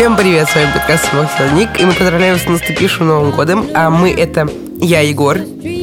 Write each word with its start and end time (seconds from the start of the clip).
Всем 0.00 0.16
привет, 0.16 0.48
с 0.48 0.54
вами 0.54 0.72
подкаст 0.72 1.12
Максим 1.12 1.54
Ник, 1.58 1.78
и 1.78 1.84
мы 1.84 1.92
поздравляем 1.92 2.38
с 2.38 2.46
наступившим 2.46 3.06
Новым 3.06 3.32
годом. 3.32 3.66
А 3.74 3.90
мы 3.90 4.10
это 4.10 4.48
я, 4.80 5.00
Егор. 5.00 5.36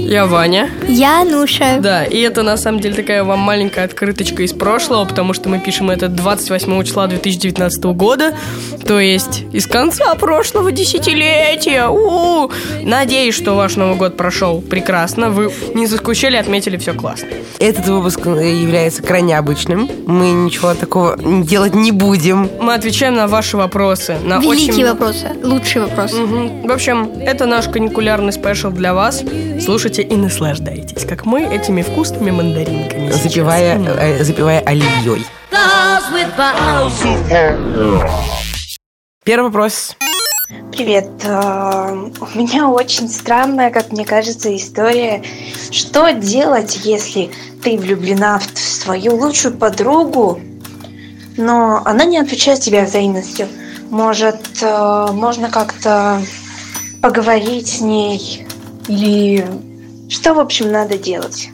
Я 0.07 0.25
Ваня. 0.25 0.69
Я 0.87 1.25
Нуша. 1.25 1.79
Да, 1.79 2.05
и 2.05 2.21
это 2.21 2.41
на 2.41 2.55
самом 2.55 2.79
деле 2.79 2.95
такая 2.95 3.25
вам 3.25 3.39
маленькая 3.39 3.83
открыточка 3.83 4.43
из 4.43 4.53
прошлого, 4.53 5.03
потому 5.03 5.33
что 5.33 5.49
мы 5.49 5.59
пишем 5.59 5.89
это 5.89 6.07
28 6.07 6.83
числа 6.85 7.07
2019 7.07 7.83
года, 7.87 8.33
то 8.85 9.01
есть 9.01 9.43
из 9.51 9.67
конца 9.67 10.15
прошлого 10.15 10.71
десятилетия. 10.71 11.89
У-у-у. 11.89 12.49
Надеюсь, 12.83 13.35
что 13.35 13.55
ваш 13.55 13.75
Новый 13.75 13.97
год 13.97 14.15
прошел 14.15 14.61
прекрасно, 14.61 15.29
вы 15.29 15.51
не 15.73 15.87
заскучали, 15.87 16.37
отметили 16.37 16.77
все 16.77 16.93
классно. 16.93 17.27
Этот 17.59 17.85
выпуск 17.87 18.25
является 18.25 19.03
крайне 19.03 19.37
обычным. 19.37 19.89
Мы 20.05 20.31
ничего 20.31 20.73
такого 20.73 21.17
делать 21.43 21.75
не 21.75 21.91
будем. 21.91 22.49
Мы 22.61 22.75
отвечаем 22.75 23.15
на 23.15 23.27
ваши 23.27 23.57
вопросы. 23.57 24.15
На 24.23 24.37
Великие 24.37 24.71
очень... 24.71 24.85
вопросы, 24.85 25.31
лучшие 25.43 25.83
вопросы. 25.83 26.15
Мгм. 26.15 26.65
В 26.65 26.71
общем, 26.71 27.11
это 27.19 27.45
наш 27.45 27.67
каникулярный 27.67 28.31
спешл 28.31 28.69
для 28.69 28.93
вас. 28.93 29.21
Слушайте 29.59 29.96
и 30.01 30.15
наслаждайтесь, 30.15 31.05
как 31.05 31.25
мы 31.25 31.43
этими 31.43 31.81
вкусными 31.81 32.31
мандаринками. 32.31 33.11
Запивая, 33.11 33.79
э, 33.79 34.23
запивая 34.23 34.59
оливьей. 34.61 35.25
Первый 39.23 39.45
вопрос. 39.45 39.95
Привет. 40.71 41.09
Э, 41.25 41.89
У 41.91 42.37
меня 42.37 42.69
очень 42.69 43.09
странная, 43.09 43.69
как 43.71 43.91
мне 43.91 44.05
кажется, 44.05 44.55
история. 44.55 45.21
Что 45.71 46.11
делать, 46.11 46.79
если 46.83 47.29
ты 47.61 47.77
влюблена 47.77 48.39
в 48.39 48.57
свою 48.57 49.17
лучшую 49.17 49.57
подругу, 49.57 50.39
но 51.35 51.81
она 51.83 52.05
не 52.05 52.17
отвечает 52.17 52.61
тебе 52.61 52.83
взаимностью? 52.85 53.47
Может, 53.89 54.39
э, 54.61 55.07
можно 55.11 55.49
как-то 55.49 56.21
поговорить 57.01 57.67
с 57.67 57.81
ней? 57.81 58.45
Или 58.87 59.45
что, 60.09 60.33
в 60.33 60.39
общем, 60.39 60.71
надо 60.71 60.97
делать? 60.97 61.49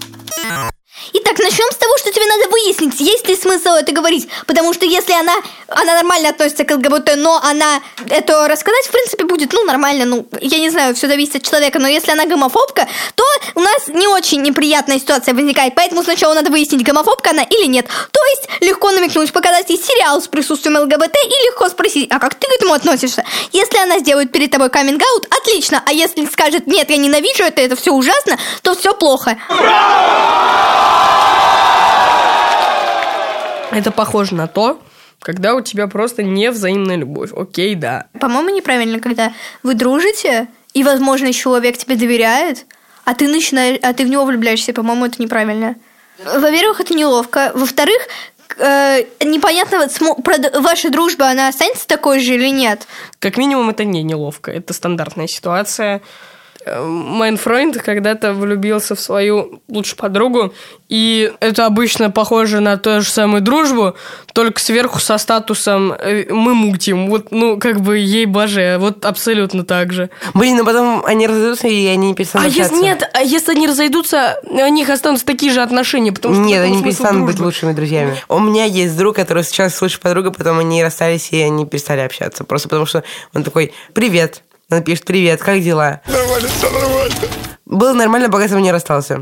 Итак, 1.15 1.37
начнем 1.37 1.71
с 1.71 1.75
того, 1.75 1.95
что 1.99 2.11
тебе 2.11 2.25
надо 2.25 2.49
выяснить, 2.49 2.99
есть 2.99 3.27
ли 3.27 3.35
смысл 3.35 3.69
это 3.69 3.91
говорить. 3.91 4.27
Потому 4.47 4.73
что 4.73 4.85
если 4.85 5.13
она, 5.13 5.33
она 5.67 5.93
нормально 5.93 6.29
относится 6.29 6.63
к 6.63 6.71
ЛГБТ, 6.71 7.17
но 7.17 7.39
она 7.43 7.81
это 8.09 8.47
рассказать, 8.47 8.85
в 8.87 8.91
принципе, 8.91 9.23
будет, 9.25 9.53
ну, 9.53 9.63
нормально. 9.63 10.05
Ну, 10.05 10.27
я 10.41 10.57
не 10.57 10.71
знаю, 10.71 10.95
все 10.95 11.07
зависит 11.07 11.35
от 11.35 11.43
человека, 11.43 11.77
но 11.77 11.87
если 11.87 12.11
она 12.11 12.25
гомофобка, 12.25 12.87
то 13.13 13.23
у 13.53 13.59
нас 13.59 13.87
не 13.89 14.07
очень 14.07 14.41
неприятная 14.41 14.99
ситуация 14.99 15.35
возникает. 15.35 15.75
Поэтому 15.75 16.01
сначала 16.01 16.33
надо 16.33 16.49
выяснить, 16.49 16.83
гомофобка 16.83 17.29
она 17.29 17.43
или 17.43 17.65
нет. 17.65 17.87
То 18.11 18.19
есть 18.25 18.49
легко 18.61 18.89
намекнуть, 18.89 19.31
показать 19.31 19.69
ей 19.69 19.77
сериал 19.77 20.19
с 20.19 20.27
присутствием 20.27 20.77
ЛГБТ 20.77 21.15
и 21.25 21.45
легко 21.45 21.69
спросить, 21.69 22.09
а 22.11 22.17
как 22.17 22.33
ты 22.33 22.47
к 22.47 22.51
этому 22.53 22.73
относишься? 22.73 23.23
Если 23.51 23.77
она 23.77 23.99
сделает 23.99 24.31
перед 24.31 24.49
тобой 24.49 24.69
каминг-аут, 24.69 25.27
отлично. 25.29 25.83
А 25.85 25.93
если 25.93 26.25
скажет, 26.25 26.65
нет, 26.65 26.89
я 26.89 26.97
ненавижу 26.97 27.43
это, 27.43 27.61
это 27.61 27.75
все 27.75 27.91
ужасно, 27.91 28.39
то 28.63 28.75
все 28.75 28.95
плохо. 28.95 29.37
Это 33.75 33.91
похоже 33.91 34.35
на 34.35 34.47
то, 34.47 34.81
когда 35.19 35.55
у 35.55 35.61
тебя 35.61 35.87
просто 35.87 36.23
невзаимная 36.23 36.97
любовь. 36.97 37.31
Окей, 37.35 37.75
да. 37.75 38.07
По-моему, 38.19 38.49
неправильно, 38.49 38.99
когда 38.99 39.33
вы 39.63 39.73
дружите, 39.73 40.47
и, 40.73 40.83
возможно, 40.83 41.31
человек 41.31 41.77
тебе 41.77 41.95
доверяет, 41.95 42.65
а 43.05 43.13
ты 43.15 43.27
начинаешь, 43.27 43.79
а 43.81 43.93
ты 43.93 44.05
в 44.05 44.09
него 44.09 44.25
влюбляешься. 44.25 44.73
По-моему, 44.73 45.05
это 45.05 45.21
неправильно. 45.21 45.75
Во-первых, 46.23 46.79
это 46.79 46.93
неловко. 46.93 47.51
Во-вторых, 47.53 48.07
э, 48.57 49.03
непонятно, 49.21 49.87
ваша 50.61 50.89
дружба, 50.89 51.27
она 51.27 51.47
останется 51.47 51.87
такой 51.87 52.19
же 52.19 52.35
или 52.35 52.49
нет. 52.49 52.87
Как 53.19 53.37
минимум, 53.37 53.69
это 53.69 53.83
не 53.83 54.03
неловко. 54.03 54.51
Это 54.51 54.73
стандартная 54.73 55.27
ситуация. 55.27 56.01
Майн 56.65 57.37
Фройнд 57.37 57.81
когда-то 57.81 58.33
влюбился 58.33 58.95
в 58.95 58.99
свою 58.99 59.61
лучшую 59.67 59.97
подругу, 59.97 60.53
и 60.89 61.31
это 61.39 61.65
обычно 61.65 62.11
похоже 62.11 62.59
на 62.59 62.77
ту 62.77 63.01
же 63.01 63.09
самую 63.09 63.41
дружбу, 63.41 63.95
только 64.33 64.59
сверху 64.59 64.99
со 64.99 65.17
статусом 65.17 65.91
э, 65.93 66.25
«мы 66.29 66.53
мутим». 66.53 67.07
Вот, 67.07 67.31
ну, 67.31 67.57
как 67.57 67.81
бы, 67.81 67.97
ей 67.97 68.25
боже, 68.25 68.77
вот 68.79 69.05
абсолютно 69.05 69.63
так 69.63 69.91
же. 69.91 70.09
Блин, 70.33 70.59
а 70.61 70.65
потом 70.65 71.03
они 71.05 71.27
разойдутся, 71.27 71.67
и 71.67 71.85
они 71.87 72.09
не 72.09 72.13
перестанут 72.13 72.47
А 72.47 72.49
если 72.49 72.75
нет, 72.75 73.09
а 73.13 73.21
если 73.21 73.51
они 73.51 73.67
разойдутся, 73.67 74.39
у 74.43 74.67
них 74.67 74.89
останутся 74.89 75.25
такие 75.25 75.51
же 75.51 75.61
отношения, 75.61 76.11
потому 76.11 76.35
что 76.35 76.43
Нет, 76.43 76.63
они 76.63 76.83
перестанут 76.83 77.25
быть 77.25 77.37
дружбы. 77.37 77.45
лучшими 77.45 77.73
друзьями. 77.73 78.15
У 78.29 78.39
меня 78.39 78.65
есть 78.65 78.97
друг, 78.97 79.15
который 79.15 79.43
сейчас 79.43 79.81
лучшая 79.81 80.01
подруга, 80.01 80.31
потом 80.31 80.59
они 80.59 80.83
расстались, 80.83 81.29
и 81.31 81.41
они 81.41 81.65
перестали 81.65 82.01
общаться. 82.01 82.43
Просто 82.43 82.69
потому 82.69 82.85
что 82.85 83.03
он 83.33 83.43
такой, 83.43 83.73
привет. 83.93 84.43
Он 84.73 84.83
пишет, 84.83 85.05
привет, 85.05 85.41
как 85.41 85.61
дела? 85.61 86.01
Нормально, 86.07 86.47
все 86.47 86.69
нормально. 86.69 87.15
Было 87.65 87.93
нормально, 87.93 88.29
пока 88.29 88.47
со 88.47 88.53
мной 88.53 88.63
не 88.63 88.71
расстался. 88.71 89.21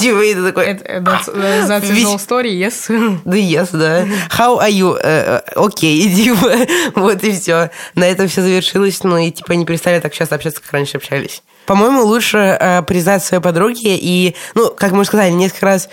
Типа, 0.00 0.18
такой, 0.46 0.64
Это, 0.64 0.84
это, 0.84 1.10
that's 1.30 1.90
a 1.90 1.94
whole 1.94 2.18
story, 2.18 2.52
yes. 2.52 3.20
да 3.24 3.36
yes, 3.36 3.68
да. 3.72 4.04
How 4.36 4.60
are 4.60 4.70
you? 4.70 4.98
Э, 5.02 5.40
э, 5.46 5.52
Окей, 5.54 6.14
типа, 6.14 6.50
вот 6.94 7.22
и 7.24 7.32
все. 7.32 7.70
На 7.94 8.04
этом 8.04 8.28
все 8.28 8.42
завершилось, 8.42 9.02
ну 9.04 9.16
и 9.16 9.30
типа 9.30 9.54
они 9.54 9.64
перестали 9.64 10.00
так 10.00 10.12
часто 10.12 10.34
общаться, 10.34 10.60
как 10.60 10.70
раньше 10.72 10.98
общались. 10.98 11.42
По-моему, 11.66 12.04
лучше 12.04 12.38
э, 12.38 12.82
признать 12.82 13.24
своей 13.24 13.42
подруге 13.42 13.96
и, 13.96 14.36
ну, 14.54 14.70
как 14.70 14.92
мы 14.92 15.00
уже 15.00 15.08
сказали, 15.08 15.30
несколько 15.30 15.66
раз 15.66 15.88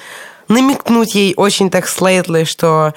намекнуть 0.50 1.16
ей 1.16 1.34
очень 1.38 1.70
так 1.70 1.88
слейтли, 1.88 2.44
что 2.44 2.94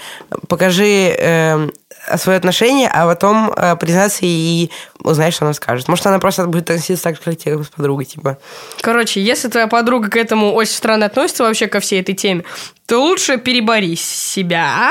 покажи 0.48 1.14
э, 1.16 1.68
свое 2.16 2.38
отношение, 2.38 2.88
а 2.88 3.06
потом 3.06 3.50
э, 3.50 3.76
признаться 3.76 4.20
и 4.22 4.70
узнаешь, 5.00 5.34
что 5.34 5.44
она 5.44 5.54
скажет. 5.54 5.88
Может, 5.88 6.06
она 6.06 6.18
просто 6.18 6.46
будет 6.46 6.70
относиться 6.70 7.02
так 7.02 7.16
же, 7.16 7.22
как 7.22 7.36
тебе 7.36 7.62
с 7.62 7.68
подругой, 7.68 8.04
типа. 8.04 8.38
Короче, 8.80 9.20
если 9.22 9.48
твоя 9.48 9.66
подруга 9.66 10.08
к 10.08 10.16
этому 10.16 10.52
очень 10.52 10.74
странно 10.74 11.06
относится 11.06 11.44
вообще 11.44 11.66
ко 11.66 11.80
всей 11.80 12.00
этой 12.00 12.14
теме, 12.14 12.44
то 12.86 13.00
лучше 13.02 13.38
перебори 13.38 13.96
себя 13.96 14.90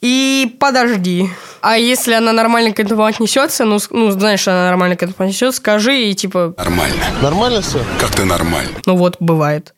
и 0.00 0.56
подожди. 0.60 1.28
А 1.60 1.76
если 1.76 2.12
она 2.14 2.32
нормально 2.32 2.72
к 2.72 2.80
этому 2.80 3.04
отнесется, 3.04 3.64
ну, 3.64 3.78
ну 3.90 4.10
знаешь, 4.10 4.40
что 4.40 4.52
она 4.52 4.66
нормально 4.66 4.96
к 4.96 5.02
этому 5.02 5.16
отнесется, 5.18 5.58
скажи 5.58 6.02
и 6.02 6.14
типа, 6.14 6.54
Нормально. 6.56 7.04
Нормально 7.22 7.60
все? 7.62 7.84
Как 8.00 8.10
ты 8.10 8.24
нормально? 8.24 8.70
ну 8.86 8.96
вот, 8.96 9.16
бывает. 9.20 9.74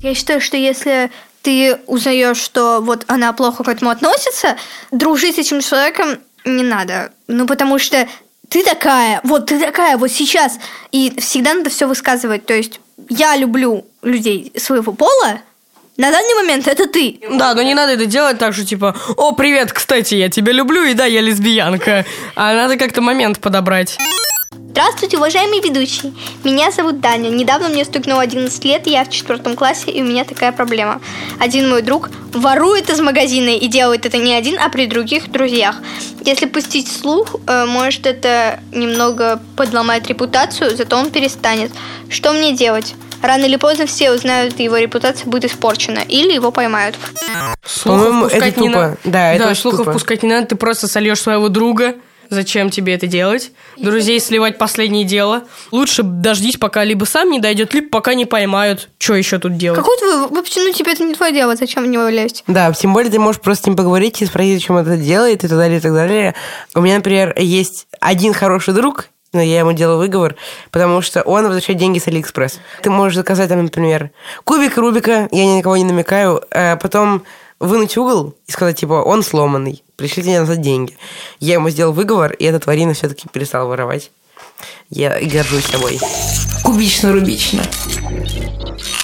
Я 0.00 0.14
считаю, 0.14 0.40
что 0.40 0.56
если 0.56 1.10
ты 1.44 1.78
узнаешь, 1.86 2.38
что 2.38 2.80
вот 2.80 3.04
она 3.06 3.32
плохо 3.34 3.62
к 3.62 3.68
этому 3.68 3.90
относится, 3.90 4.56
дружить 4.90 5.36
с 5.36 5.38
этим 5.38 5.60
человеком 5.60 6.18
не 6.44 6.62
надо. 6.62 7.12
Ну, 7.28 7.46
потому 7.46 7.78
что 7.78 8.08
ты 8.48 8.64
такая, 8.64 9.20
вот 9.24 9.46
ты 9.46 9.60
такая 9.60 9.96
вот 9.98 10.10
сейчас. 10.10 10.58
И 10.90 11.12
всегда 11.18 11.54
надо 11.54 11.70
все 11.70 11.86
высказывать. 11.86 12.46
То 12.46 12.54
есть 12.54 12.80
я 13.10 13.36
люблю 13.36 13.84
людей 14.02 14.52
своего 14.56 14.92
пола, 14.92 15.40
на 15.96 16.10
данный 16.10 16.34
момент 16.42 16.66
это 16.66 16.88
ты. 16.88 17.20
Да, 17.30 17.54
но 17.54 17.62
не 17.62 17.74
надо 17.74 17.92
это 17.92 18.06
делать 18.06 18.38
так 18.38 18.52
же, 18.52 18.64
типа, 18.64 18.96
о, 19.16 19.32
привет, 19.32 19.72
кстати, 19.72 20.16
я 20.16 20.28
тебя 20.28 20.52
люблю, 20.52 20.82
и 20.82 20.94
да, 20.94 21.04
я 21.04 21.20
лесбиянка. 21.20 22.04
А 22.34 22.54
надо 22.54 22.76
как-то 22.76 23.00
момент 23.00 23.38
подобрать. 23.38 23.96
Здравствуйте, 24.76 25.18
уважаемый 25.18 25.60
ведущий. 25.60 26.12
Меня 26.42 26.72
зовут 26.72 26.98
Даня. 26.98 27.30
Недавно 27.30 27.68
мне 27.68 27.84
стукнуло 27.84 28.22
11 28.22 28.64
лет, 28.64 28.88
я 28.88 29.04
в 29.04 29.08
четвертом 29.08 29.54
классе, 29.54 29.92
и 29.92 30.02
у 30.02 30.04
меня 30.04 30.24
такая 30.24 30.50
проблема. 30.50 31.00
Один 31.38 31.70
мой 31.70 31.80
друг 31.80 32.10
ворует 32.32 32.90
из 32.90 32.98
магазина 32.98 33.50
и 33.50 33.68
делает 33.68 34.04
это 34.04 34.18
не 34.18 34.34
один, 34.34 34.58
а 34.58 34.68
при 34.70 34.86
других 34.86 35.30
друзьях. 35.30 35.76
Если 36.24 36.46
пустить 36.46 36.90
слух, 36.90 37.36
э, 37.46 37.66
может 37.66 38.04
это 38.04 38.58
немного 38.72 39.40
подломает 39.56 40.08
репутацию, 40.08 40.76
зато 40.76 40.96
он 40.96 41.12
перестанет. 41.12 41.70
Что 42.08 42.32
мне 42.32 42.52
делать? 42.52 42.96
Рано 43.22 43.44
или 43.44 43.54
поздно 43.54 43.86
все 43.86 44.10
узнают, 44.10 44.58
и 44.58 44.64
его 44.64 44.76
репутация 44.76 45.26
будет 45.30 45.44
испорчена. 45.52 46.00
Или 46.00 46.32
его 46.32 46.50
поймают. 46.50 46.96
Слухов 47.64 48.06
По-моему, 48.06 48.26
это 48.26 48.34
пускать 48.34 48.56
не 48.56 48.66
тупо. 48.66 48.80
надо. 48.80 48.98
Да, 49.04 49.32
это 49.34 49.46
очень 49.50 49.60
слухов 49.60 49.78
тупо. 49.78 49.92
пускать 49.92 50.24
не 50.24 50.30
надо, 50.30 50.48
ты 50.48 50.56
просто 50.56 50.88
сольешь 50.88 51.20
своего 51.20 51.48
друга. 51.48 51.94
Зачем 52.34 52.70
тебе 52.70 52.94
это 52.94 53.06
делать? 53.06 53.52
Друзей 53.76 54.20
сливать 54.20 54.58
последнее 54.58 55.04
дело. 55.04 55.44
Лучше 55.70 56.02
дождись, 56.02 56.56
пока 56.56 56.84
либо 56.84 57.04
сам 57.04 57.30
не 57.30 57.40
дойдет, 57.40 57.72
либо 57.72 57.88
пока 57.88 58.14
не 58.14 58.26
поймают. 58.26 58.88
Что 58.98 59.14
еще 59.14 59.38
тут 59.38 59.56
делать? 59.56 59.78
Какой 59.78 59.96
твой... 59.98 60.28
Вообще, 60.28 60.60
ну 60.60 60.72
тебе 60.72 60.92
это 60.92 61.04
не 61.04 61.14
твое 61.14 61.32
дело, 61.32 61.54
зачем 61.56 61.84
в 61.84 61.86
него 61.86 62.08
лезть? 62.08 62.44
Да, 62.46 62.72
тем 62.72 62.92
более 62.92 63.10
ты 63.10 63.18
можешь 63.18 63.40
просто 63.40 63.64
с 63.64 63.66
ним 63.66 63.76
поговорить 63.76 64.20
и 64.20 64.26
спросить, 64.26 64.60
зачем 64.60 64.76
он 64.76 64.82
это 64.82 64.96
делает 64.96 65.44
и 65.44 65.48
так 65.48 65.56
далее, 65.56 65.78
и 65.78 65.80
так 65.80 65.92
далее. 65.92 66.34
У 66.74 66.80
меня, 66.80 66.96
например, 66.96 67.34
есть 67.38 67.86
один 68.00 68.34
хороший 68.34 68.74
друг, 68.74 69.10
но 69.32 69.40
я 69.40 69.60
ему 69.60 69.72
делаю 69.72 69.98
выговор, 69.98 70.34
потому 70.72 71.02
что 71.02 71.22
он 71.22 71.44
возвращает 71.44 71.78
деньги 71.78 71.98
с 72.00 72.08
Алиэкспресс. 72.08 72.58
Ты 72.82 72.90
можешь 72.90 73.16
заказать 73.16 73.48
там, 73.48 73.62
например, 73.62 74.10
кубик 74.44 74.76
Рубика, 74.76 75.28
я 75.30 75.46
ни 75.46 75.56
на 75.56 75.62
кого 75.62 75.76
не 75.76 75.84
намекаю, 75.84 76.42
а 76.50 76.76
потом 76.76 77.24
вынуть 77.60 77.96
угол 77.96 78.34
и 78.46 78.52
сказать, 78.52 78.78
типа, 78.80 78.94
он 78.94 79.22
сломанный, 79.22 79.83
пришлите 79.96 80.28
мне 80.28 80.40
назад 80.40 80.60
деньги. 80.60 80.96
Я 81.40 81.54
ему 81.54 81.70
сделал 81.70 81.92
выговор, 81.92 82.32
и 82.32 82.44
эта 82.44 82.58
тварина 82.60 82.94
все-таки 82.94 83.28
перестала 83.28 83.66
воровать. 83.68 84.10
Я 84.90 85.18
горжусь 85.20 85.64
собой. 85.64 85.98
Кубично-рубично. 86.62 87.62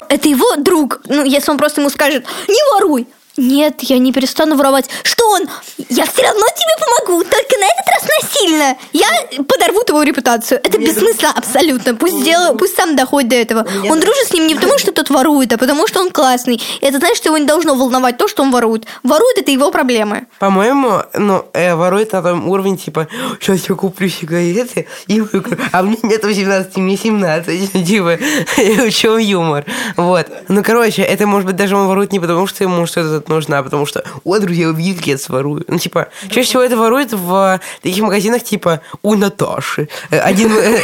Это 0.09 0.27
его 0.27 0.55
друг. 0.57 1.01
Ну, 1.07 1.23
если 1.23 1.51
он 1.51 1.57
просто 1.57 1.81
ему 1.81 1.89
скажет, 1.89 2.25
не 2.47 2.73
воруй, 2.73 3.07
Нет, 3.41 3.81
я 3.81 3.97
не 3.97 4.13
перестану 4.13 4.55
воровать. 4.55 4.87
Что 5.01 5.27
он? 5.31 5.47
Я 5.89 6.05
все 6.05 6.21
равно 6.21 6.45
тебе 6.55 6.75
помогу, 6.79 7.23
только 7.23 7.57
на 7.59 7.65
этот 7.65 7.87
раз 7.91 8.07
насильно. 8.21 8.77
Я 8.93 9.07
подорву 9.45 9.83
твою 9.83 10.03
репутацию. 10.03 10.59
Это 10.63 10.77
бессмысленно 10.77 11.31
абсолютно. 11.31 11.95
Пусть, 11.95 12.19
сделаю, 12.19 12.55
пусть 12.55 12.75
сам 12.75 12.95
доходит 12.95 13.29
до 13.29 13.35
этого. 13.37 13.67
Он 13.89 13.99
дружит 13.99 14.27
с 14.27 14.33
ним 14.33 14.45
не 14.45 14.53
потому, 14.53 14.77
что 14.77 14.91
тот 14.91 15.09
ворует, 15.09 15.51
а 15.53 15.57
потому, 15.57 15.87
что 15.87 16.01
он 16.01 16.11
классный. 16.11 16.61
И 16.81 16.85
это 16.85 16.99
значит, 16.99 17.17
что 17.17 17.29
его 17.29 17.39
не 17.39 17.47
должно 17.47 17.73
волновать 17.73 18.17
то, 18.17 18.27
что 18.27 18.43
он 18.43 18.51
ворует. 18.51 18.85
Ворует 19.01 19.39
это 19.39 19.49
его 19.49 19.71
проблемы. 19.71 20.27
По-моему, 20.37 21.01
ну, 21.15 21.43
э, 21.53 21.73
ворует 21.73 22.11
на 22.11 22.21
том 22.21 22.47
уровне, 22.47 22.77
типа, 22.77 23.07
сейчас 23.39 23.67
я 23.67 23.73
куплю 23.73 24.07
сигареты 24.07 24.87
и 25.07 25.19
выкурю, 25.19 25.57
а 25.71 25.81
мне 25.81 25.97
нет 26.03 26.23
18, 26.23 26.77
мне 26.77 26.95
17. 26.95 27.87
Типа, 27.87 28.19
в 28.57 28.91
чем 28.91 29.17
юмор? 29.17 29.65
Вот. 29.97 30.27
Ну, 30.47 30.63
короче, 30.63 31.01
это 31.01 31.25
может 31.25 31.47
быть 31.47 31.55
даже 31.55 31.75
он 31.75 31.87
ворует 31.87 32.11
не 32.11 32.19
потому, 32.19 32.45
что 32.45 32.63
ему 32.63 32.85
что-то 32.85 33.30
нужно, 33.31 33.59
а 33.59 33.63
потому 33.63 33.85
что, 33.85 34.03
о, 34.23 34.39
друзья, 34.39 34.69
увидите, 34.69 35.11
я 35.11 35.17
сворую. 35.17 35.63
Ну, 35.67 35.77
типа, 35.77 36.09
чаще 36.29 36.47
всего 36.47 36.61
это 36.61 36.77
ворует 36.77 37.13
в 37.13 37.59
таких 37.81 38.03
магазинах, 38.03 38.43
типа, 38.43 38.81
у 39.01 39.15
Наташи. 39.15 39.89
Э, 40.09 40.19
Один... 40.19 40.51
э, 40.55 40.79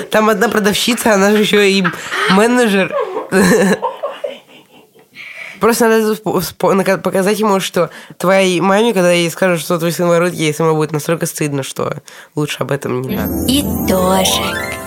Там 0.10 0.28
одна 0.28 0.48
продавщица, 0.48 1.14
она 1.14 1.32
же 1.32 1.42
еще 1.42 1.70
и 1.70 1.84
менеджер. 2.30 2.94
Просто 5.60 5.88
надо 5.88 6.98
показать 6.98 7.38
ему, 7.38 7.60
что 7.60 7.90
твоей 8.16 8.60
маме, 8.60 8.94
когда 8.94 9.12
ей 9.12 9.30
скажут, 9.30 9.60
что 9.60 9.78
твой 9.78 9.92
сын 9.92 10.08
ворует, 10.08 10.32
ей 10.32 10.54
сама 10.54 10.72
будет 10.72 10.92
настолько 10.92 11.26
стыдно, 11.26 11.62
что 11.62 11.98
лучше 12.34 12.58
об 12.60 12.72
этом 12.72 13.02
не 13.02 13.16
надо. 13.16 13.34
Итожек. 13.46 14.79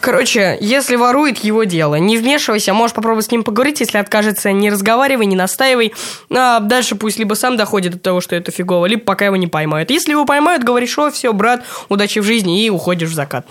Короче, 0.00 0.56
если 0.60 0.96
ворует, 0.96 1.38
его 1.38 1.64
дело. 1.64 1.96
Не 1.96 2.16
вмешивайся, 2.16 2.72
можешь 2.72 2.94
попробовать 2.94 3.26
с 3.26 3.30
ним 3.30 3.42
поговорить. 3.42 3.80
Если 3.80 3.98
откажется, 3.98 4.52
не 4.52 4.70
разговаривай, 4.70 5.26
не 5.26 5.36
настаивай. 5.36 5.92
А 6.30 6.60
дальше 6.60 6.94
пусть 6.94 7.18
либо 7.18 7.34
сам 7.34 7.56
доходит 7.56 7.94
до 7.94 7.98
того, 7.98 8.20
что 8.20 8.36
это 8.36 8.52
фигово, 8.52 8.86
либо 8.86 9.02
пока 9.02 9.26
его 9.26 9.36
не 9.36 9.48
поймают. 9.48 9.90
Если 9.90 10.12
его 10.12 10.24
поймают, 10.24 10.62
говоришь, 10.62 10.96
о, 10.98 11.10
все, 11.10 11.32
брат, 11.32 11.64
удачи 11.88 12.20
в 12.20 12.24
жизни, 12.24 12.64
и 12.64 12.70
уходишь 12.70 13.10
в 13.10 13.14
закат. 13.14 13.46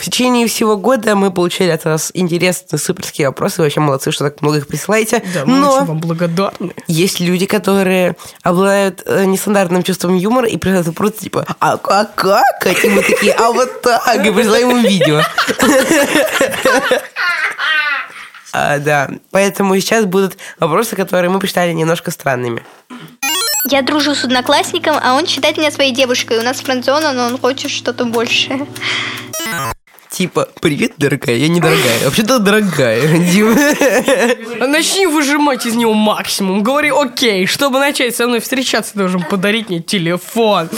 В 0.00 0.04
течение 0.04 0.46
всего 0.46 0.78
года 0.78 1.14
мы 1.14 1.30
получили 1.30 1.68
от 1.68 1.84
вас 1.84 2.10
интересные 2.14 2.78
суперские 2.78 3.28
вопросы. 3.28 3.56
Вы 3.58 3.64
вообще 3.64 3.80
молодцы, 3.80 4.10
что 4.12 4.24
так 4.24 4.40
много 4.40 4.56
их 4.56 4.66
присылаете. 4.66 5.22
Да, 5.34 5.44
мы 5.44 5.58
Но 5.58 5.74
очень 5.74 5.86
вам 5.86 5.98
благодарны. 5.98 6.72
есть 6.86 7.20
люди, 7.20 7.44
которые 7.44 8.16
обладают 8.42 9.02
э, 9.04 9.26
нестандартным 9.26 9.82
чувством 9.82 10.14
юмора 10.14 10.48
и 10.48 10.56
присылают 10.56 10.96
просто 10.96 11.20
типа, 11.20 11.44
а 11.60 11.76
как, 11.76 12.14
как? 12.14 12.82
И 12.82 12.88
мы 12.88 13.02
такие, 13.02 13.34
а 13.34 13.52
вот 13.52 13.82
так, 13.82 14.24
и 14.24 14.30
присылаем 14.30 14.70
им 14.70 14.82
видео. 14.82 15.20
А, 18.52 18.78
Да, 18.78 19.10
поэтому 19.30 19.78
сейчас 19.78 20.06
будут 20.06 20.38
вопросы, 20.58 20.96
которые 20.96 21.30
мы 21.30 21.40
посчитали 21.40 21.72
немножко 21.72 22.10
странными. 22.10 22.64
Я 23.66 23.82
дружу 23.82 24.14
с 24.14 24.24
одноклассником, 24.24 24.96
а 25.00 25.12
он 25.12 25.26
считает 25.26 25.58
меня 25.58 25.70
своей 25.70 25.92
девушкой. 25.92 26.38
У 26.38 26.42
нас 26.42 26.60
френдзона, 26.60 27.12
но 27.12 27.26
он 27.26 27.38
хочет 27.38 27.70
что-то 27.70 28.06
большее. 28.06 28.66
Типа, 30.10 30.48
привет, 30.60 30.94
дорогая, 30.96 31.36
я 31.36 31.48
недорогая. 31.48 32.04
Вообще-то 32.04 32.40
дорогая. 32.40 33.00
Дима. 33.30 34.66
Начни 34.66 35.06
выжимать 35.06 35.66
из 35.66 35.76
него 35.76 35.94
максимум. 35.94 36.64
Говори, 36.64 36.90
окей, 36.90 37.46
чтобы 37.46 37.78
начать 37.78 38.16
со 38.16 38.26
мной 38.26 38.40
встречаться, 38.40 38.98
должен 38.98 39.22
подарить 39.22 39.68
мне 39.70 39.80
телефон. 39.80 40.68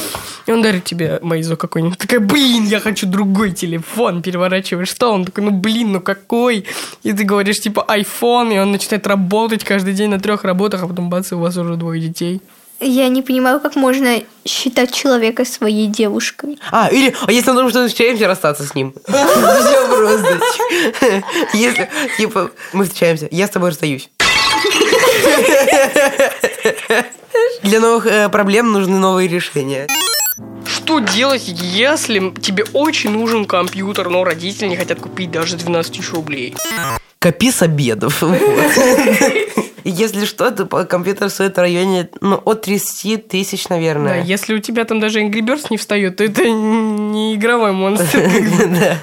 И 0.45 0.53
он 0.53 0.61
дарит 0.61 0.85
тебе 0.85 1.19
Майзо 1.23 1.57
какой-нибудь. 1.57 1.97
Такая, 1.97 2.21
блин, 2.21 2.65
я 2.65 2.79
хочу 2.79 3.07
другой 3.07 3.53
телефон. 3.53 4.21
Переворачиваешь 4.21 4.91
что? 4.91 5.13
Он 5.13 5.25
такой, 5.25 5.45
ну 5.45 5.51
блин, 5.51 5.93
ну 5.93 6.01
какой? 6.01 6.67
И 7.03 7.13
ты 7.15 7.25
говоришь, 7.25 7.61
типа, 7.61 7.87
iPhone, 7.89 8.55
и 8.55 8.59
он 8.59 8.71
начинает 8.71 9.07
работать 9.07 9.65
каждый 9.65 9.95
день 9.95 10.11
на 10.11 10.21
трех 10.21 10.45
работах, 10.45 10.83
а 10.83 10.87
потом 10.89 11.09
бац, 11.09 11.33
и 11.33 11.37
у 11.37 11.39
вас 11.39 11.57
уже 11.57 11.77
двое 11.77 12.03
детей. 12.03 12.43
Я 12.83 13.09
не 13.09 13.23
понимаю, 13.23 13.61
как 13.61 13.77
можно 13.77 14.23
считать 14.45 14.93
человека 14.93 15.45
своей 15.45 15.87
девушкой. 15.87 16.59
А, 16.71 16.89
или, 16.91 17.15
а 17.27 17.31
если 17.31 17.51
он 17.51 17.57
думает, 17.57 17.73
что 17.73 17.83
мы 17.83 17.89
встречаемся, 17.89 18.27
расстаться 18.27 18.67
с 18.67 18.75
ним. 18.75 18.93
Все 19.07 19.87
просто. 19.89 20.43
Если, 21.55 21.89
типа, 22.17 22.51
мы 22.73 22.85
встречаемся, 22.85 23.29
я 23.31 23.47
с 23.47 23.51
тобой 23.51 23.71
расстаюсь. 23.71 24.11
Для 27.63 27.81
новых 27.81 28.07
э, 28.07 28.29
проблем 28.29 28.73
нужны 28.73 28.99
новые 28.99 29.29
решения. 29.29 29.87
Что 30.67 30.99
делать, 30.99 31.45
если 31.47 32.33
тебе 32.41 32.65
очень 32.73 33.11
нужен 33.11 33.45
компьютер, 33.45 34.09
но 34.09 34.25
родители 34.25 34.69
не 34.69 34.77
хотят 34.77 35.01
купить 35.01 35.31
даже 35.31 35.57
12 35.57 35.93
тысяч 35.93 36.11
рублей? 36.13 36.55
Копи 37.19 37.53
с 37.53 37.63
обедов. 37.63 38.23
Если 40.03 40.25
что, 40.25 40.51
то 40.51 40.67
компьютер 40.85 41.31
стоит 41.31 41.55
в 41.55 41.61
районе 41.61 42.09
ну, 42.21 42.35
от 42.45 42.63
30 42.63 43.29
тысяч, 43.29 43.69
Да, 43.69 43.77
наверное. 43.77 44.25
если 44.25 44.55
у 44.55 44.59
тебя 44.59 44.85
там 44.85 44.99
даже 44.99 45.21
Angry 45.21 45.43
Birds 45.43 45.67
не 45.71 45.77
встает, 45.77 46.17
то 46.17 46.25
это 46.25 46.43
не 46.51 47.37
игровой 47.37 47.71
монстр. 47.71 48.19
Да. 48.73 48.97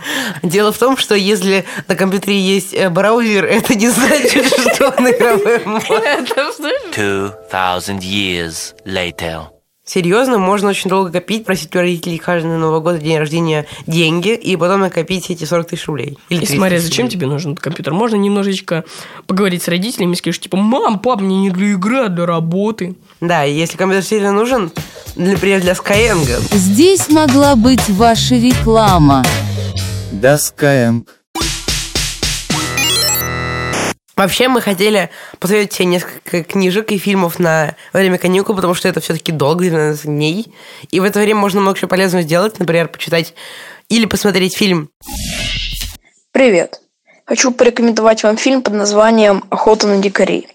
Дело 0.44 0.74
в 0.74 0.78
том, 0.78 0.98
что 0.98 1.16
если 1.16 1.64
на 1.88 1.96
компьютере 1.96 2.38
есть 2.38 2.74
э, 2.74 2.90
браузер, 2.90 3.46
это 3.46 3.76
не 3.76 3.88
значит, 3.88 4.48
что 4.48 4.94
он 4.98 5.10
игровой 5.10 5.60
что? 6.26 7.34
2,000 7.50 8.00
years 8.04 8.74
later. 8.86 9.48
Серьезно, 9.90 10.38
можно 10.38 10.70
очень 10.70 10.88
долго 10.88 11.12
копить, 11.12 11.46
просить 11.46 11.76
у 11.76 11.80
родителей 11.80 12.20
каждый 12.20 12.58
Новый 12.58 12.80
год, 12.80 13.00
день 13.00 13.18
рождения 13.18 13.66
деньги, 13.88 14.36
и 14.36 14.56
потом 14.56 14.82
накопить 14.82 15.32
эти 15.32 15.46
40 15.46 15.68
тысяч 15.70 15.88
рублей. 15.88 16.16
Или 16.30 16.38
И 16.38 16.46
30 16.46 16.56
смотря, 16.58 16.80
зачем 16.80 17.06
рублей. 17.06 17.18
тебе 17.18 17.26
нужен 17.26 17.54
этот 17.54 17.64
компьютер? 17.64 17.94
Можно 17.94 18.18
немножечко 18.18 18.84
поговорить 19.26 19.64
с 19.64 19.68
родителями 19.68 20.14
и 20.14 20.16
скажешь, 20.16 20.42
типа, 20.42 20.58
мам, 20.58 21.00
пап, 21.00 21.22
мне 21.22 21.38
не 21.38 21.50
для 21.50 21.70
игры, 21.72 22.06
а 22.06 22.10
для 22.10 22.28
работы. 22.28 22.98
Да, 23.20 23.44
и 23.44 23.52
если 23.52 23.78
компьютер 23.78 24.06
сильно 24.06 24.32
нужен, 24.32 24.72
например, 25.16 25.62
для 25.62 25.74
Skyeng, 25.74 26.24
Здесь 26.52 27.10
могла 27.10 27.56
быть 27.56 27.90
ваша 27.90 28.36
реклама. 28.36 29.26
Да, 30.12 30.36
Skyeng. 30.36 31.04
Вообще, 34.20 34.50
мы 34.50 34.60
хотели 34.60 35.12
посоветовать 35.40 35.78
тебе 35.78 35.86
несколько 35.86 36.44
книжек 36.44 36.92
и 36.92 36.98
фильмов 36.98 37.40
на 37.40 37.78
время 37.94 38.18
каникул, 38.18 38.54
потому 38.54 38.74
что 38.74 38.90
это 38.90 39.00
все-таки 39.00 39.32
долго, 39.32 39.64
12 39.64 40.08
дней. 40.08 40.54
И 40.92 41.00
в 41.00 41.06
это 41.06 41.20
время 41.20 41.40
можно 41.40 41.62
много 41.62 41.78
чего 41.78 41.88
полезного 41.88 42.24
сделать, 42.24 42.60
например, 42.60 42.90
почитать 42.90 43.34
или 43.88 44.06
посмотреть 44.06 44.58
фильм. 44.58 44.90
Привет! 46.34 46.82
Хочу 47.24 47.52
порекомендовать 47.52 48.24
вам 48.24 48.36
фильм 48.36 48.62
под 48.62 48.74
названием 48.74 49.46
«Охота 49.52 49.88
на 49.88 50.00
дикарей». 50.00 50.50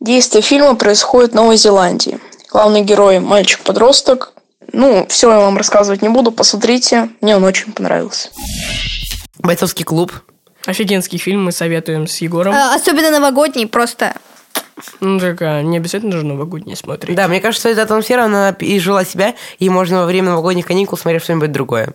Действие 0.00 0.40
фильма 0.40 0.74
происходит 0.74 1.32
в 1.32 1.34
Новой 1.34 1.58
Зеландии. 1.58 2.18
Главный 2.50 2.80
герой– 2.80 3.18
мальчик-подросток. 3.20 4.32
Ну, 4.72 5.04
все 5.10 5.30
я 5.30 5.38
вам 5.38 5.58
рассказывать 5.58 6.00
не 6.00 6.08
буду, 6.08 6.32
посмотрите. 6.32 7.10
Мне 7.20 7.36
он 7.36 7.44
очень 7.44 7.72
понравился. 7.72 8.30
Бойцовский 9.38 9.84
клуб. 9.84 10.14
Офигенский 10.66 11.18
фильм 11.18 11.44
мы 11.44 11.52
советуем 11.52 12.06
с 12.06 12.20
Егором. 12.20 12.54
А, 12.54 12.74
Особенно 12.74 13.10
новогодний, 13.10 13.66
просто... 13.66 14.14
Ну, 15.00 15.18
такая, 15.20 15.62
не 15.62 15.76
обязательно 15.76 16.12
же 16.12 16.24
новогодний 16.24 16.76
смотреть. 16.76 17.16
Да, 17.16 17.28
мне 17.28 17.40
кажется, 17.40 17.68
эта 17.68 17.82
атмосфера, 17.82 18.24
она 18.24 18.56
изжила 18.58 19.04
себя, 19.04 19.34
и 19.58 19.68
можно 19.68 20.00
во 20.00 20.06
время 20.06 20.30
новогодних 20.30 20.66
каникул 20.66 20.98
смотреть 20.98 21.22
что-нибудь 21.22 21.52
другое. 21.52 21.94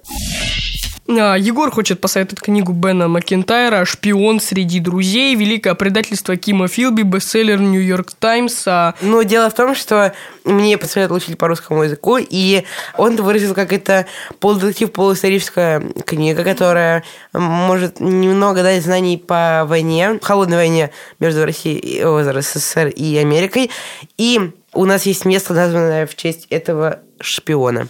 А, 1.09 1.35
Егор 1.35 1.71
хочет 1.71 2.01
посоветовать 2.01 2.41
книгу 2.41 2.73
Бена 2.73 3.07
Макентайра 3.07 3.85
«Шпион 3.85 4.41
среди 4.41 4.79
друзей. 4.79 5.35
Великое 5.35 5.73
предательство 5.73 6.35
Кима 6.35 6.67
Филби», 6.67 7.03
бестселлер 7.03 7.61
Нью-Йорк 7.61 8.11
Таймс. 8.13 8.67
А, 8.67 8.93
Но 9.01 9.21
дело 9.23 9.49
в 9.49 9.55
том, 9.55 9.73
что 9.73 10.13
мне 10.43 10.77
посоветовал 10.77 11.17
учитель 11.17 11.37
по 11.37 11.47
русскому 11.47 11.83
языку, 11.83 12.17
и 12.19 12.63
он 12.97 13.15
выразил, 13.15 13.53
как 13.53 13.71
это 13.71 14.05
полудетектив, 14.39 14.91
полуисторическая 14.91 15.79
книга, 16.05 16.43
которая 16.43 17.03
может 17.31 18.01
немного 18.01 18.61
дать 18.61 18.83
знаний 18.83 19.17
по 19.17 19.63
войне, 19.65 20.19
холодной 20.21 20.57
войне 20.57 20.91
между 21.19 21.45
Россией, 21.45 22.01
СССР 22.41 22.87
и 22.87 23.15
Америкой. 23.17 23.71
И 24.17 24.51
у 24.73 24.85
нас 24.85 25.05
есть 25.05 25.23
место, 25.23 25.53
названное 25.53 26.05
в 26.05 26.15
честь 26.15 26.47
этого 26.49 26.99
шпиона 27.21 27.87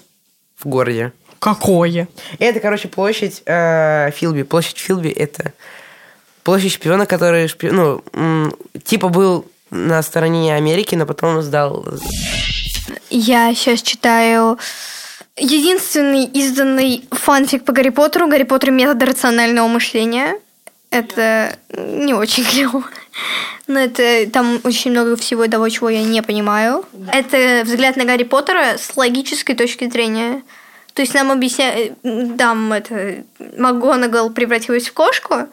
в 0.56 0.68
городе. 0.68 1.14
Какое? 1.39 2.08
Это, 2.39 2.60
короче, 2.60 2.88
площадь 2.88 3.41
э, 3.46 4.12
Филби. 4.15 4.44
Площадь 4.44 4.77
Филби– 4.77 5.10
это 5.15 5.53
площадь 6.44 6.74
шпиона, 6.74 7.06
который, 7.06 7.46
шпи- 7.46 7.72
ну, 7.72 8.01
м, 8.13 8.53
типа 8.84 9.10
был 9.10 9.46
на 9.70 10.01
стороне 10.01 10.56
Америки, 10.56 10.96
но 10.96 11.06
потом 11.06 11.41
сдал. 11.41 11.86
Я 13.10 13.53
сейчас 13.53 13.82
читаю 13.82 14.58
единственный 15.36 16.24
изданный 16.25 17.03
фанфик 17.12 17.65
по 17.65 17.74
Гарри 17.74 17.89
Поттеру. 17.89 18.27
Гарри 18.27 18.44
Поттер 18.44 18.72
метод 18.72 19.03
рационального 19.03 19.67
мышления. 19.67 20.36
Это 20.89 21.58
не 21.75 22.13
очень 22.13 22.44
клево. 22.46 22.84
Но 23.67 23.79
это 23.79 24.29
там 24.32 24.60
очень 24.63 24.91
много 24.91 25.17
всего 25.17 25.48
того, 25.48 25.67
чего 25.70 25.89
я 25.89 26.01
не 26.03 26.22
понимаю. 26.24 26.86
Это 27.12 27.63
взгляд 27.65 27.98
на 27.98 28.06
Гарри 28.06 28.24
Поттера 28.24 28.77
с 28.77 28.96
логической 28.96 29.56
точки 29.56 29.89
зрения. 29.89 30.44
То 30.98 31.04
есть 31.04 31.13
нам 31.13 31.32
объясняют, 31.32 31.94
там 32.39 32.74
это, 32.74 33.24
МакГонагал 33.56 34.32
превратилась 34.32 34.88
в 34.88 34.94
кошку, 34.94 35.48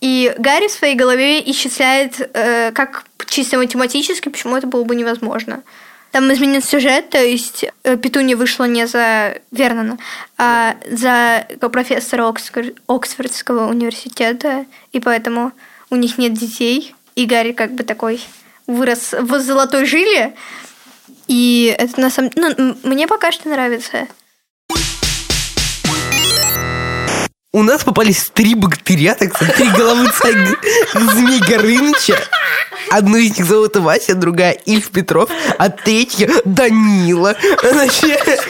И 0.00 0.34
Гарри 0.38 0.66
в 0.66 0.72
своей 0.72 0.96
голове 0.96 1.40
исчисляет, 1.52 2.20
э, 2.34 2.72
как 2.72 3.04
чисто 3.28 3.58
математически, 3.58 4.28
почему 4.28 4.56
это 4.56 4.66
было 4.66 4.82
бы 4.82 4.96
невозможно. 4.96 5.62
Там 6.10 6.32
изменен 6.32 6.60
сюжет, 6.60 7.10
то 7.10 7.22
есть 7.22 7.64
э, 7.84 7.96
Петунья 7.96 8.36
вышла 8.36 8.64
не 8.64 8.88
за 8.88 9.38
Вернона, 9.52 9.98
а 10.36 10.74
за 10.90 11.46
профессора 11.68 12.24
Оксфор- 12.24 12.74
Оксфордского 12.88 13.70
университета, 13.70 14.66
и 14.90 14.98
поэтому 14.98 15.52
у 15.90 15.94
них 15.94 16.18
нет 16.18 16.32
детей. 16.32 16.92
И 17.14 17.24
Гарри 17.24 17.52
как 17.52 17.70
бы 17.70 17.84
такой 17.84 18.20
вырос 18.66 19.12
в 19.12 19.38
золотой 19.38 19.84
жиле. 19.84 20.34
И 21.28 21.72
это 21.78 22.00
на 22.00 22.10
самом 22.10 22.32
ну, 22.34 22.50
м- 22.50 22.78
мне 22.82 23.06
пока 23.06 23.30
что 23.30 23.48
нравится. 23.48 24.08
У 27.54 27.62
нас 27.62 27.84
попались 27.84 28.30
три 28.32 28.54
богатыря, 28.54 29.14
так 29.14 29.34
сказать, 29.34 29.56
три 29.56 29.68
головы 29.68 30.08
царь 30.18 30.56
Змей 30.94 31.38
Горыныча. 31.40 32.16
Одну 32.90 33.18
из 33.18 33.36
них 33.36 33.46
зовут 33.46 33.76
Вася, 33.76 34.14
другая 34.14 34.52
Ильф 34.52 34.88
Петров, 34.88 35.28
а 35.58 35.68
третья 35.68 36.30
Данила. 36.46 37.36
Значит, 37.62 38.40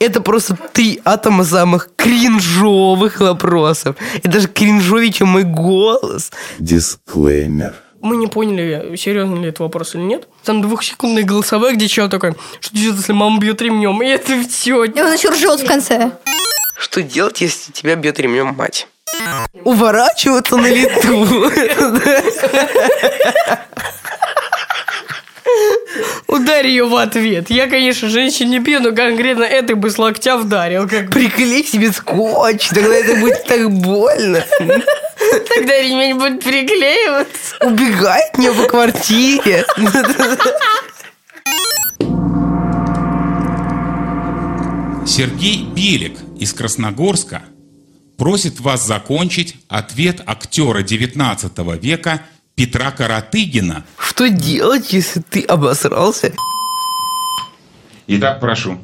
это 0.00 0.20
просто 0.20 0.58
три 0.72 1.00
атома 1.04 1.44
самых 1.44 1.90
кринжовых 1.94 3.20
вопросов. 3.20 3.94
Это 4.16 4.28
даже 4.28 4.48
кринжовее, 4.48 5.12
чем 5.12 5.28
мой 5.28 5.44
голос. 5.44 6.32
Дисклеймер. 6.58 7.74
Мы 8.00 8.16
не 8.16 8.26
поняли, 8.26 8.96
серьезно 8.96 9.36
ли 9.36 9.50
это 9.50 9.62
вопрос 9.62 9.94
или 9.94 10.02
нет. 10.02 10.26
Там 10.42 10.60
двухсекундные 10.60 11.24
голосовые, 11.24 11.76
где 11.76 11.86
чел 11.86 12.08
такой, 12.08 12.34
что 12.58 12.76
делать, 12.76 12.98
если 12.98 13.12
мама 13.12 13.38
бьет 13.38 13.62
ремнем, 13.62 14.02
и 14.02 14.06
это 14.06 14.42
все. 14.48 14.82
И 14.82 15.00
он 15.00 15.12
еще 15.12 15.28
ржет 15.28 15.60
в 15.60 15.66
конце. 15.66 16.10
Что 16.76 17.02
делать, 17.02 17.40
если 17.40 17.72
тебя 17.72 17.94
бьет 17.94 18.18
ремнем 18.18 18.54
мать? 18.54 18.88
Уворачиваться 19.64 20.56
на 20.56 20.66
лету. 20.66 21.50
Ударь 26.26 26.66
ее 26.66 26.84
в 26.86 26.96
ответ. 26.96 27.48
Я, 27.48 27.68
конечно, 27.68 28.08
женщин 28.08 28.50
не 28.50 28.58
бью, 28.58 28.80
но 28.80 28.92
конкретно 28.92 29.44
этой 29.44 29.76
бы 29.76 29.90
с 29.90 29.98
локтя 29.98 30.36
вдарил. 30.36 30.88
Как. 30.88 31.10
Приклей 31.10 31.64
себе 31.64 31.92
скотч, 31.92 32.68
тогда 32.70 32.94
это 32.94 33.14
будет 33.20 33.44
так 33.44 33.70
больно. 33.70 34.44
Тогда 34.58 35.80
ремень 35.80 36.18
будет 36.18 36.42
приклеиваться. 36.42 37.56
Убегай 37.60 38.28
от 38.28 38.38
нее 38.38 38.52
по 38.52 38.64
квартире. 38.64 39.64
Сергей 45.06 45.64
Белик 45.64 46.18
из 46.38 46.52
Красногорска 46.52 47.42
просит 48.16 48.60
вас 48.60 48.86
закончить 48.86 49.56
ответ 49.68 50.22
актера 50.26 50.82
19 50.82 51.52
века 51.82 52.22
Петра 52.54 52.90
Каратыгина. 52.92 53.84
Что 53.98 54.28
делать, 54.28 54.92
если 54.92 55.20
ты 55.20 55.42
обосрался? 55.42 56.32
Итак, 58.06 58.40
прошу. 58.40 58.78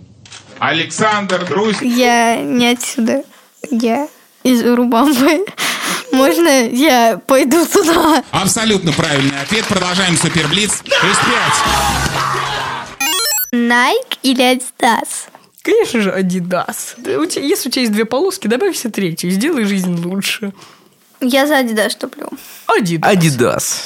Александр 0.59 1.47
Друзь. 1.47 1.81
Я 1.81 2.43
не 2.43 2.67
отсюда. 2.69 3.23
Я 3.71 4.09
из 4.43 4.63
Урубамбы. 4.63 5.47
Можно 6.13 6.69
я 6.69 7.21
пойду 7.27 7.65
туда? 7.67 8.25
Абсолютно 8.31 8.93
правильный 8.93 9.41
ответ. 9.41 9.65
Продолжаем 9.67 10.17
Суперблиц. 10.17 10.83
Плюс 10.83 11.19
пять. 11.19 11.61
Nike 13.53 14.19
или 14.23 14.45
Adidas? 14.45 15.30
Конечно 15.63 16.01
же, 16.01 16.11
Adidas. 16.11 16.95
Да 16.97 17.19
у 17.19 17.27
тебя- 17.27 17.45
если 17.45 17.69
у 17.69 17.73
тебя 17.73 17.83
есть 17.83 17.93
две 17.93 18.05
полоски, 18.05 18.49
добавь 18.49 18.77
себе 18.77 18.91
третью, 18.93 19.31
и 19.31 19.33
сделай 19.33 19.65
жизнь 19.65 19.95
лучше. 20.05 20.53
Я 21.21 21.47
за 21.47 21.61
Adidas 21.61 21.97
топлю. 21.99 22.29
Adidas. 22.67 23.01
Адидас. 23.03 23.83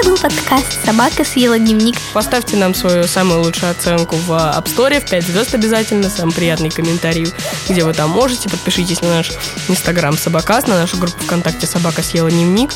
Это 0.00 0.08
был 0.08 0.16
подкаст 0.16 0.78
«Собака 0.86 1.24
съела 1.24 1.58
дневник». 1.58 1.94
Поставьте 2.14 2.56
нам 2.56 2.74
свою 2.74 3.04
самую 3.04 3.42
лучшую 3.42 3.72
оценку 3.72 4.16
в 4.16 4.30
App 4.30 4.64
Store, 4.64 4.98
в 4.98 5.10
5 5.10 5.22
звезд 5.22 5.54
обязательно, 5.54 6.08
самый 6.08 6.32
приятный 6.32 6.70
комментарий, 6.70 7.30
где 7.68 7.84
вы 7.84 7.92
там 7.92 8.08
можете. 8.08 8.48
Подпишитесь 8.48 9.02
на 9.02 9.16
наш 9.16 9.30
Инстаграм 9.68 10.16
Собакас, 10.16 10.66
на 10.66 10.78
нашу 10.78 10.96
группу 10.96 11.22
ВКонтакте 11.24 11.66
Собака 11.66 12.02
съела 12.02 12.30
дневник. 12.30 12.72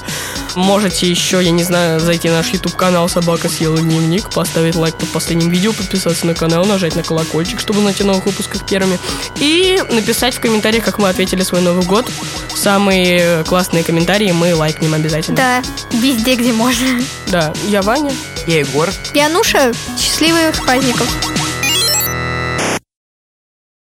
Можете 0.55 1.09
еще, 1.09 1.43
я 1.43 1.51
не 1.51 1.63
знаю, 1.63 1.99
зайти 1.99 2.29
на 2.29 2.39
наш 2.39 2.49
YouTube 2.49 2.77
канал 2.77 3.09
Собака 3.09 3.49
съела 3.49 3.79
дневник, 3.79 4.29
поставить 4.29 4.75
лайк 4.75 4.97
под 4.97 5.09
последним 5.09 5.49
видео, 5.49 5.73
подписаться 5.73 6.27
на 6.27 6.35
канал, 6.35 6.67
нажать 6.67 6.95
на 6.95 7.03
колокольчик, 7.03 7.59
чтобы 7.59 7.79
узнать 7.79 8.03
о 8.03 8.05
новых 8.05 8.27
выпусках 8.27 8.67
первыми. 8.67 8.99
И 9.37 9.83
написать 9.89 10.35
в 10.35 10.41
комментариях, 10.41 10.85
как 10.85 10.99
мы 10.99 11.09
ответили 11.09 11.43
свой 11.43 11.63
Новый 11.63 11.87
год. 11.87 12.11
Самые 12.55 13.45
классные 13.45 13.83
комментарии 13.83 14.31
мы 14.31 14.55
лайкнем 14.55 14.93
обязательно. 14.93 15.37
Да, 15.37 15.63
везде, 15.91 16.35
где 16.35 16.53
можно. 16.53 17.01
Да, 17.29 17.53
я 17.69 17.83
Ваня. 17.83 18.13
Я 18.47 18.61
Егор. 18.61 18.89
Януша, 19.15 19.73
счастливых 19.99 20.65
праздников. 20.65 21.09